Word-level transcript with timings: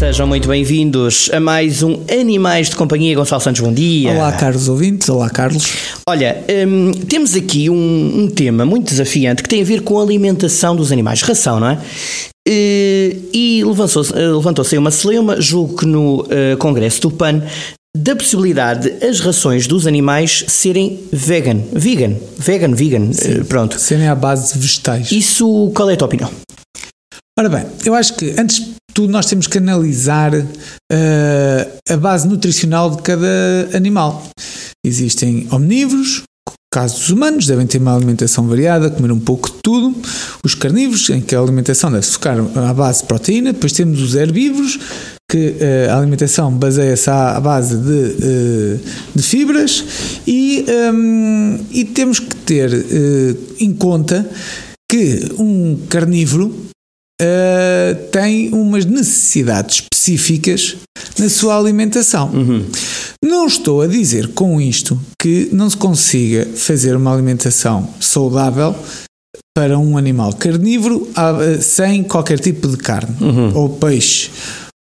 Sejam 0.00 0.26
muito 0.26 0.48
bem-vindos 0.48 1.28
a 1.30 1.38
mais 1.38 1.82
um 1.82 2.00
Animais 2.10 2.70
de 2.70 2.74
Companhia. 2.74 3.14
Gonçalo 3.14 3.42
Santos, 3.42 3.60
bom 3.60 3.70
dia. 3.70 4.12
Olá, 4.12 4.32
caros 4.32 4.66
ouvintes. 4.66 5.06
Olá, 5.10 5.28
Carlos. 5.28 5.74
Olha, 6.08 6.42
hum, 6.66 6.90
temos 7.06 7.34
aqui 7.34 7.68
um, 7.68 8.22
um, 8.22 8.26
tema 8.26 8.64
muito 8.64 8.88
desafiante 8.88 9.42
que 9.42 9.48
tem 9.50 9.60
a 9.60 9.64
ver 9.64 9.82
com 9.82 9.98
a 9.98 10.02
alimentação 10.02 10.74
dos 10.74 10.90
animais, 10.90 11.20
ração, 11.20 11.60
não 11.60 11.68
é? 11.68 11.74
Uh, 12.48 13.28
e 13.30 13.62
levantou-se 13.62 14.10
levantou 14.14 14.64
aí 14.72 14.78
uma 14.78 14.90
celeuma, 14.90 15.38
julgo 15.38 15.76
que 15.76 15.84
no 15.84 16.22
uh, 16.22 16.56
Congresso 16.58 17.02
do 17.02 17.10
PAN, 17.10 17.42
da 17.94 18.16
possibilidade 18.16 18.90
de 18.90 19.04
as 19.04 19.20
rações 19.20 19.66
dos 19.66 19.86
animais 19.86 20.46
serem 20.48 20.98
vegan, 21.12 21.60
vegan, 21.74 22.16
vegan, 22.38 22.74
vegan, 22.74 23.12
Sim, 23.12 23.40
uh, 23.40 23.44
pronto. 23.44 23.78
Serem 23.78 24.08
à 24.08 24.14
base 24.14 24.54
de 24.54 24.60
vegetais. 24.60 25.12
Isso, 25.12 25.70
qual 25.74 25.90
é 25.90 25.92
a 25.92 25.96
tua 25.98 26.06
opinião? 26.06 26.30
Ora 27.40 27.48
bem, 27.48 27.64
eu 27.86 27.94
acho 27.94 28.16
que 28.16 28.34
antes 28.38 28.58
de 28.58 28.74
tudo 28.92 29.10
nós 29.10 29.24
temos 29.24 29.46
que 29.46 29.56
analisar 29.56 30.34
uh, 30.34 30.44
a 31.88 31.96
base 31.96 32.28
nutricional 32.28 32.90
de 32.90 33.00
cada 33.00 33.70
animal. 33.72 34.22
Existem 34.84 35.48
omnívoros, 35.50 36.24
caso 36.70 36.98
dos 36.98 37.08
humanos, 37.08 37.46
devem 37.46 37.66
ter 37.66 37.78
uma 37.78 37.96
alimentação 37.96 38.46
variada, 38.46 38.90
comer 38.90 39.10
um 39.10 39.18
pouco 39.18 39.50
de 39.50 39.56
tudo. 39.62 39.96
Os 40.44 40.54
carnívoros, 40.54 41.08
em 41.08 41.22
que 41.22 41.34
a 41.34 41.40
alimentação 41.40 41.90
deve 41.90 42.04
ficar 42.04 42.36
à 42.38 42.74
base 42.74 43.00
de 43.00 43.06
proteína. 43.06 43.54
Depois 43.54 43.72
temos 43.72 44.02
os 44.02 44.14
herbívoros, 44.14 44.78
que 45.30 45.56
uh, 45.88 45.92
a 45.92 45.96
alimentação 45.96 46.52
baseia-se 46.52 47.08
à 47.08 47.40
base 47.40 47.74
de, 47.78 48.16
uh, 48.22 48.80
de 49.14 49.22
fibras. 49.22 49.82
E, 50.26 50.66
um, 50.92 51.58
e, 51.70 51.86
temos 51.86 52.18
que 52.18 52.36
ter 52.36 52.70
em 53.58 53.72
conta 53.72 54.28
que 54.90 55.24
um 55.38 55.78
carnívoro 55.88 56.68
uh, 57.20 58.10
tem 58.10 58.52
umas 58.52 58.84
necessidades 58.84 59.76
específicas 59.82 60.76
na 61.18 61.28
sua 61.28 61.58
alimentação. 61.58 62.30
Uhum. 62.30 62.66
Não 63.22 63.46
estou 63.46 63.82
a 63.82 63.86
dizer 63.86 64.28
com 64.28 64.60
isto 64.60 64.98
que 65.20 65.48
não 65.52 65.68
se 65.68 65.76
consiga 65.76 66.46
fazer 66.54 66.96
uma 66.96 67.12
alimentação 67.12 67.88
saudável 68.00 68.74
para 69.54 69.78
um 69.78 69.98
animal 69.98 70.32
carnívoro 70.32 71.02
uh, 71.10 71.60
sem 71.60 72.02
qualquer 72.02 72.38
tipo 72.38 72.66
de 72.68 72.76
carne 72.78 73.14
uhum. 73.20 73.54
ou 73.54 73.68
peixe 73.68 74.30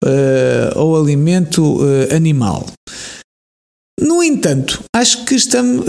uh, 0.04 0.80
ou 0.80 1.00
alimento 1.00 1.80
animal. 2.16 2.66
No 4.00 4.24
entanto, 4.24 4.82
acho 4.96 5.26
que 5.26 5.36
estamos. 5.36 5.86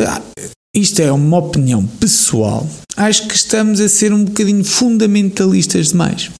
Isto 0.74 1.02
é 1.02 1.12
uma 1.12 1.38
opinião 1.38 1.86
pessoal. 1.86 2.66
Acho 2.96 3.28
que 3.28 3.34
estamos 3.34 3.80
a 3.80 3.88
ser 3.88 4.12
um 4.12 4.24
bocadinho 4.24 4.64
fundamentalistas 4.64 5.88
demais. 5.88 6.30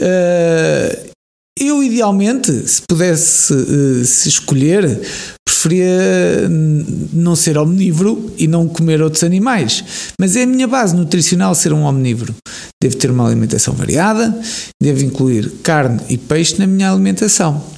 Uh, 0.00 1.10
eu, 1.58 1.82
idealmente, 1.82 2.52
se 2.68 2.82
pudesse 2.86 3.52
uh, 3.52 4.04
se 4.04 4.28
escolher, 4.28 5.00
preferia 5.46 6.48
não 7.12 7.34
ser 7.34 7.56
omnívoro 7.56 8.32
e 8.36 8.46
não 8.46 8.68
comer 8.68 9.00
outros 9.00 9.24
animais. 9.24 10.12
Mas 10.20 10.36
é 10.36 10.42
a 10.42 10.46
minha 10.46 10.66
base 10.66 10.94
nutricional 10.94 11.54
ser 11.54 11.72
um 11.72 11.84
omnívoro. 11.84 12.34
Devo 12.82 12.96
ter 12.96 13.10
uma 13.10 13.26
alimentação 13.26 13.74
variada, 13.74 14.38
devo 14.80 15.02
incluir 15.02 15.50
carne 15.62 16.00
e 16.08 16.18
peixe 16.18 16.58
na 16.58 16.66
minha 16.66 16.90
alimentação. 16.90 17.75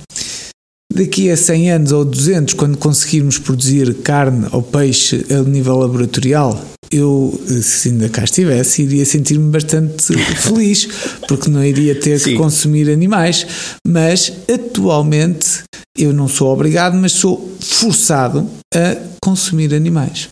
Daqui 0.92 1.30
a 1.30 1.36
100 1.36 1.70
anos 1.70 1.92
ou 1.92 2.04
200, 2.04 2.54
quando 2.54 2.78
conseguirmos 2.78 3.38
produzir 3.38 3.94
carne 3.96 4.46
ou 4.52 4.62
peixe 4.62 5.24
a 5.30 5.42
nível 5.42 5.76
laboratorial, 5.76 6.58
eu, 6.90 7.38
se 7.62 7.90
ainda 7.90 8.08
cá 8.08 8.24
estivesse, 8.24 8.82
iria 8.82 9.04
sentir-me 9.04 9.50
bastante 9.50 10.14
feliz, 10.40 10.88
porque 11.28 11.50
não 11.50 11.62
iria 11.62 11.94
ter 11.94 12.18
Sim. 12.18 12.30
que 12.30 12.36
consumir 12.36 12.90
animais. 12.90 13.46
Mas 13.86 14.32
atualmente 14.52 15.62
eu 15.96 16.12
não 16.12 16.26
sou 16.26 16.52
obrigado, 16.52 16.96
mas 16.96 17.12
sou 17.12 17.54
forçado 17.60 18.48
a 18.74 18.96
consumir 19.20 19.74
animais. 19.74 20.28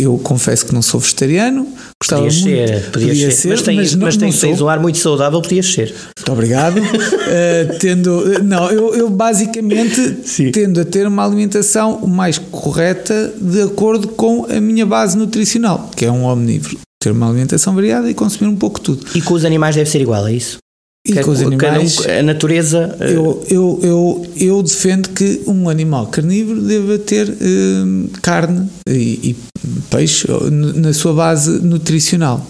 Eu 0.00 0.18
confesso 0.18 0.64
que 0.64 0.72
não 0.72 0.80
sou 0.80 0.98
vegetariano. 0.98 1.66
Gostava 2.02 2.22
podias 2.22 2.40
muito, 2.42 2.56
ser, 2.56 2.90
podias 2.90 3.10
podia 3.10 3.30
ser, 3.30 3.36
ser, 3.36 3.48
mas, 3.48 3.62
tens, 3.62 3.76
mas, 3.76 3.94
não, 3.94 4.06
mas 4.06 4.16
tens, 4.16 4.40
tens 4.40 4.60
um 4.60 4.68
ar 4.68 4.80
muito 4.80 4.98
saudável, 4.98 5.42
podias 5.42 5.66
ser. 5.66 5.94
Muito 6.16 6.32
obrigado. 6.32 6.78
uh, 6.78 7.76
tendo, 7.78 8.42
não, 8.42 8.70
eu, 8.70 8.94
eu 8.94 9.10
basicamente 9.10 10.18
Sim. 10.24 10.50
tendo 10.52 10.80
a 10.80 10.84
ter 10.84 11.06
uma 11.06 11.24
alimentação 11.24 12.06
mais 12.06 12.38
correta 12.38 13.34
de 13.38 13.62
acordo 13.62 14.08
com 14.08 14.46
a 14.50 14.60
minha 14.60 14.86
base 14.86 15.18
nutricional, 15.18 15.90
que 15.94 16.06
é 16.06 16.10
um 16.10 16.24
omnívoro. 16.24 16.78
Ter 17.02 17.10
uma 17.12 17.28
alimentação 17.28 17.74
variada 17.74 18.10
e 18.10 18.14
consumir 18.14 18.50
um 18.50 18.56
pouco 18.56 18.78
de 18.78 18.84
tudo. 18.84 19.06
E 19.14 19.20
com 19.20 19.34
os 19.34 19.44
animais 19.44 19.76
deve 19.76 19.90
ser 19.90 20.00
igual, 20.00 20.26
é 20.26 20.32
isso? 20.32 20.58
E 21.06 21.14
com 21.22 21.30
os 21.30 21.40
animais. 21.40 21.98
a 22.06 22.22
natureza. 22.22 22.96
Eh, 23.00 23.14
eu, 23.14 23.44
eu, 23.48 23.80
eu, 23.82 24.26
eu 24.36 24.62
defendo 24.62 25.08
que 25.10 25.42
um 25.46 25.68
animal 25.68 26.06
carnívoro 26.08 26.60
deva 26.60 26.98
ter 26.98 27.28
uh, 27.28 28.10
carne 28.20 28.68
e, 28.86 29.30
e, 29.30 29.36
peixe 29.90 30.28
na 30.50 30.92
sua 30.92 31.14
base 31.14 31.50
nutricional. 31.62 32.46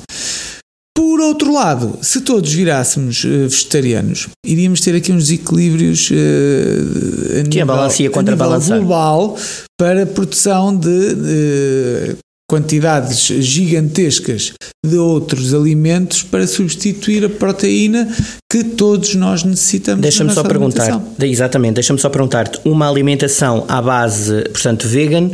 Por 0.97 1.21
outro 1.21 1.53
lado, 1.53 1.99
se 2.03 2.23
todos 2.23 2.53
virássemos 2.53 3.23
uh, 3.23 3.49
vegetarianos, 3.49 4.29
iríamos 4.45 4.81
ter 4.81 4.97
aqui 4.97 5.13
uns 5.13 5.29
desequilíbrios 5.29 6.11
uh, 6.11 7.39
a 7.39 7.43
que 7.45 7.59
nível, 7.59 7.75
a 7.75 8.23
nível 8.23 8.81
global 8.81 9.37
para 9.79 10.03
a 10.03 10.07
produção 10.07 10.77
de 10.77 12.17
quantidades 12.51 13.27
gigantescas 13.27 14.53
de 14.85 14.97
outros 14.97 15.55
alimentos 15.55 16.25
para 16.25 16.49
substituir 16.49 17.25
a 17.25 17.29
proteína 17.29 18.13
que 18.51 18.65
todos 18.65 19.15
nós 19.15 19.45
necessitamos. 19.45 20.03
Deixa-me 20.03 20.33
só 20.33 20.43
perguntar, 20.43 21.01
exatamente, 21.23 21.75
deixa-me 21.75 22.01
só 22.01 22.11
perguntar-te, 22.11 22.61
uma 22.65 22.91
alimentação 22.91 23.65
à 23.69 23.81
base, 23.81 24.43
portanto, 24.51 24.89
vegan, 24.89 25.31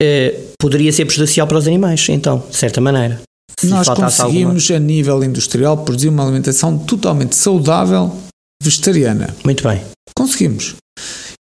eh, 0.00 0.38
poderia 0.60 0.92
ser 0.92 1.06
prejudicial 1.06 1.48
para 1.48 1.58
os 1.58 1.66
animais, 1.66 2.06
então, 2.08 2.44
de 2.48 2.56
certa 2.56 2.80
maneira. 2.80 3.20
Nós 3.64 3.88
conseguimos, 3.88 4.70
alguma... 4.70 4.76
a 4.76 4.78
nível 4.78 5.24
industrial, 5.24 5.78
produzir 5.78 6.08
uma 6.08 6.22
alimentação 6.22 6.78
totalmente 6.78 7.34
saudável 7.34 8.16
vegetariana. 8.62 9.34
Muito 9.44 9.64
bem. 9.64 9.82
Conseguimos. 10.14 10.76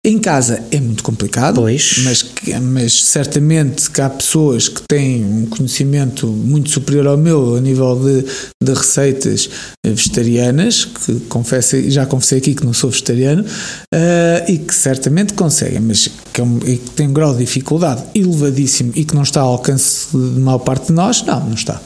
Em 0.05 0.17
casa 0.17 0.63
é 0.71 0.79
muito 0.79 1.03
complicado, 1.03 1.55
pois. 1.55 1.97
Mas, 2.05 2.25
mas 2.61 3.03
certamente 3.03 3.91
que 3.91 3.99
há 3.99 4.09
pessoas 4.09 4.69
que 4.69 4.81
têm 4.87 5.25
um 5.25 5.45
conhecimento 5.47 6.25
muito 6.25 6.69
superior 6.69 7.05
ao 7.05 7.17
meu 7.17 7.57
a 7.57 7.59
nível 7.59 7.97
de, 7.97 8.25
de 8.63 8.73
receitas 8.73 9.49
vegetarianas, 9.85 10.85
que 10.85 11.19
confesso, 11.27 11.89
já 11.91 12.05
confessei 12.05 12.37
aqui 12.37 12.55
que 12.55 12.65
não 12.65 12.71
sou 12.71 12.89
vegetariano, 12.89 13.43
uh, 13.43 14.49
e 14.51 14.57
que 14.59 14.73
certamente 14.73 15.33
conseguem, 15.33 15.81
mas 15.81 16.07
que, 16.31 16.39
é 16.39 16.43
um, 16.45 16.59
que 16.59 16.77
tem 16.95 17.09
um 17.09 17.13
grau 17.13 17.33
de 17.33 17.39
dificuldade 17.39 18.01
elevadíssimo 18.15 18.93
e 18.95 19.03
que 19.03 19.13
não 19.13 19.23
está 19.23 19.41
ao 19.41 19.51
alcance 19.51 20.07
de 20.13 20.39
maior 20.39 20.59
parte 20.59 20.87
de 20.87 20.93
nós, 20.93 21.23
não, 21.23 21.41
não 21.45 21.53
está. 21.53 21.81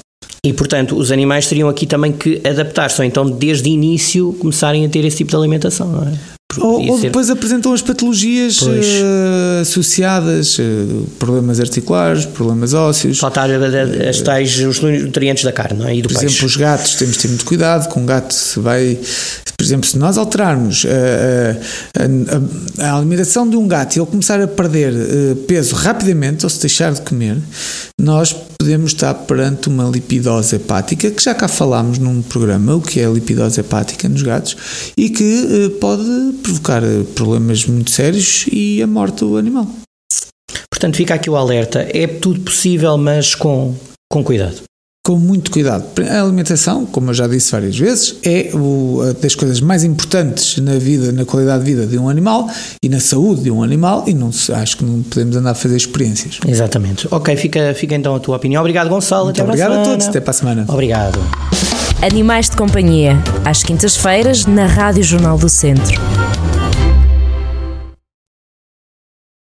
E, 0.45 0.53
portanto, 0.53 0.95
os 0.95 1.11
animais 1.11 1.47
teriam 1.47 1.67
aqui 1.67 1.87
também 1.87 2.11
que 2.11 2.39
adaptar-se, 2.45 3.01
ou 3.01 3.07
então, 3.07 3.27
desde 3.27 3.67
o 3.69 3.73
início, 3.73 4.33
começarem 4.33 4.85
a 4.85 4.89
ter 4.89 5.03
esse 5.03 5.17
tipo 5.17 5.31
de 5.31 5.37
alimentação, 5.37 5.91
não 5.91 6.03
é? 6.03 6.33
Ou, 6.57 6.87
ou, 6.87 6.99
depois 6.99 7.29
apresentam 7.29 7.73
as 7.73 7.81
patologias 7.81 8.61
uh, 8.61 9.61
associadas, 9.61 10.57
uh, 10.59 11.07
problemas 11.19 11.59
articulares, 11.59 12.25
problemas 12.25 12.73
ósseos. 12.73 13.19
Faltar 13.19 13.49
as 13.51 14.21
tais, 14.21 14.59
os 14.59 14.81
nutrientes 14.81 15.43
da 15.43 15.51
carne 15.51 15.79
não 15.79 15.87
é? 15.87 15.95
e 15.95 16.01
do 16.01 16.09
Por 16.09 16.19
peixe. 16.19 16.33
exemplo, 16.33 16.47
os 16.47 16.55
gatos, 16.55 16.95
temos 16.95 17.15
de 17.15 17.21
ter 17.21 17.27
muito 17.29 17.45
cuidado 17.45 17.87
com 17.89 18.01
um 18.01 18.05
gato 18.05 18.33
se 18.33 18.59
vai. 18.59 18.97
Por 19.57 19.63
exemplo, 19.63 19.87
se 19.87 19.97
nós 19.97 20.17
alterarmos 20.17 20.85
a, 20.85 22.83
a, 22.83 22.89
a, 22.89 22.97
alimentação 22.97 23.49
de 23.49 23.55
um 23.55 23.65
gato 23.65 23.95
e 23.95 23.99
ele 23.99 24.05
começar 24.07 24.41
a 24.41 24.47
perder 24.47 24.93
peso 25.47 25.73
rapidamente, 25.75 26.45
ou 26.45 26.49
se 26.49 26.59
deixar 26.59 26.91
de 26.91 27.01
comer, 27.01 27.37
nós 27.99 28.33
podemos 28.33 28.91
estar 28.91 29.13
perante 29.13 29.69
uma 29.69 29.85
lipidose 29.85 30.55
hepática, 30.55 31.09
que 31.11 31.23
já 31.23 31.33
cá 31.33 31.47
falámos 31.47 31.97
num 31.97 32.21
programa, 32.21 32.75
o 32.75 32.81
que 32.81 32.99
é 32.99 33.05
a 33.05 33.09
lipidose 33.09 33.59
hepática 33.59 34.09
nos 34.09 34.21
gatos, 34.21 34.57
e 34.97 35.09
que 35.09 35.77
pode 35.79 36.33
provocar 36.43 36.83
eh, 36.83 37.03
problemas 37.15 37.65
muito 37.65 37.89
sérios 37.89 38.45
e 38.51 38.83
a 38.83 38.87
morte 38.87 39.19
do 39.19 39.37
animal. 39.37 39.67
Portanto, 40.69 40.97
fica 40.97 41.13
aqui 41.13 41.29
o 41.29 41.35
alerta: 41.35 41.87
é 41.91 42.05
tudo 42.05 42.41
possível, 42.41 42.97
mas 42.97 43.33
com, 43.33 43.73
com 44.11 44.23
cuidado. 44.23 44.61
Com 45.05 45.17
muito 45.17 45.51
cuidado. 45.51 45.83
A 46.09 46.21
alimentação, 46.21 46.85
como 46.85 47.09
eu 47.09 47.13
já 47.13 47.27
disse 47.27 47.51
várias 47.51 47.77
vezes, 47.77 48.15
é 48.23 48.51
o, 48.53 49.01
das 49.21 49.35
coisas 49.35 49.59
mais 49.59 49.83
importantes 49.83 50.57
na 50.59 50.75
vida, 50.75 51.11
na 51.11 51.25
qualidade 51.25 51.65
de 51.65 51.73
vida 51.73 51.85
de 51.85 51.97
um 51.97 52.07
animal 52.07 52.49
e 52.81 52.87
na 52.87 53.01
saúde 53.01 53.41
de 53.43 53.51
um 53.51 53.61
animal, 53.61 54.05
e 54.07 54.13
não 54.13 54.29
acho 54.29 54.77
que 54.77 54.85
não 54.85 55.03
podemos 55.03 55.35
andar 55.35 55.51
a 55.51 55.55
fazer 55.55 55.75
experiências. 55.75 56.39
Exatamente. 56.47 57.05
Ok, 57.11 57.35
fica, 57.35 57.73
fica 57.73 57.95
então 57.95 58.15
a 58.15 58.19
tua 58.21 58.37
opinião. 58.37 58.61
Obrigado, 58.61 58.87
Gonçalo. 58.87 59.25
Muito 59.25 59.41
até 59.41 59.49
obrigado 59.49 59.73
a 59.73 59.83
todos. 59.83 60.07
Até 60.07 60.21
para 60.21 60.31
a 60.31 60.33
semana. 60.33 60.65
Obrigado. 60.69 61.19
Animais 62.01 62.49
de 62.49 62.55
Companhia, 62.55 63.17
às 63.43 63.61
quintas-feiras, 63.61 64.45
na 64.45 64.67
Rádio 64.67 65.03
Jornal 65.03 65.37
do 65.37 65.49
Centro. 65.49 66.01